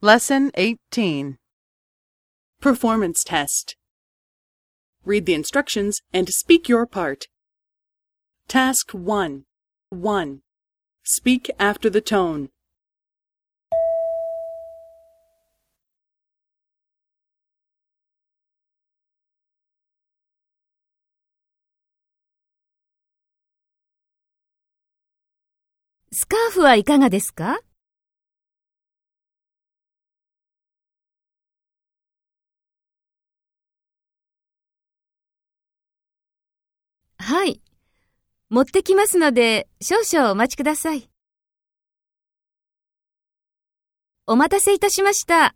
[0.00, 1.38] Lesson 18
[2.60, 3.76] Performance Test
[5.04, 7.26] Read the instructions and speak your part.
[8.46, 9.44] Task 1
[9.90, 10.40] 1.
[11.02, 12.50] Speak after the tone.
[26.10, 27.60] スカーフはいかがですか
[37.28, 37.60] はい。
[38.48, 41.10] 持ってきますので、少々お待ちください。
[44.26, 45.54] お待たせいたしました。